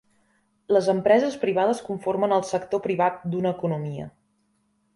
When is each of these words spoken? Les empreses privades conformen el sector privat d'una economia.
Les 0.75 0.87
empreses 0.93 1.37
privades 1.43 1.83
conformen 1.89 2.35
el 2.39 2.47
sector 2.53 2.83
privat 2.89 3.23
d'una 3.35 3.53
economia. 3.59 4.11